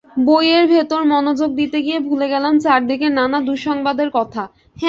বইয়ের 0.25 0.65
ভেতর 0.67 1.01
মনোযোগ 1.11 1.49
দিতে 1.59 1.77
গিয়ে 1.85 1.99
ভুলে 1.99 2.27
গেলাম 2.33 2.53
চারদিকের 2.59 3.11
নানা 3.19 3.37
দুঃসংবাদের 3.47 4.09
কথা। 4.17 4.43